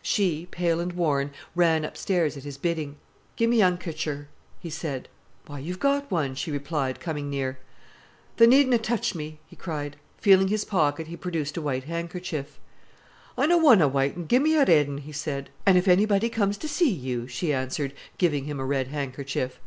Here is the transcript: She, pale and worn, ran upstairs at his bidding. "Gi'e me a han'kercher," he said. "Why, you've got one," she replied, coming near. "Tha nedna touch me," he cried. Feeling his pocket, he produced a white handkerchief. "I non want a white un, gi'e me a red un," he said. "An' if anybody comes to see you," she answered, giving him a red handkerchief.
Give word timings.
She, 0.00 0.46
pale 0.48 0.78
and 0.78 0.92
worn, 0.92 1.32
ran 1.56 1.84
upstairs 1.84 2.36
at 2.36 2.44
his 2.44 2.56
bidding. 2.56 2.98
"Gi'e 3.36 3.48
me 3.48 3.62
a 3.62 3.64
han'kercher," 3.64 4.28
he 4.60 4.70
said. 4.70 5.08
"Why, 5.48 5.58
you've 5.58 5.80
got 5.80 6.08
one," 6.08 6.36
she 6.36 6.52
replied, 6.52 7.00
coming 7.00 7.28
near. 7.28 7.58
"Tha 8.36 8.46
nedna 8.46 8.78
touch 8.80 9.16
me," 9.16 9.40
he 9.44 9.56
cried. 9.56 9.96
Feeling 10.18 10.46
his 10.46 10.64
pocket, 10.64 11.08
he 11.08 11.16
produced 11.16 11.56
a 11.56 11.62
white 11.62 11.82
handkerchief. 11.90 12.60
"I 13.36 13.46
non 13.46 13.60
want 13.60 13.82
a 13.82 13.88
white 13.88 14.16
un, 14.16 14.28
gi'e 14.28 14.38
me 14.40 14.54
a 14.54 14.64
red 14.64 14.88
un," 14.88 14.98
he 14.98 15.10
said. 15.10 15.50
"An' 15.66 15.76
if 15.76 15.88
anybody 15.88 16.28
comes 16.28 16.56
to 16.58 16.68
see 16.68 16.88
you," 16.92 17.26
she 17.26 17.52
answered, 17.52 17.92
giving 18.18 18.44
him 18.44 18.60
a 18.60 18.64
red 18.64 18.86
handkerchief. 18.86 19.58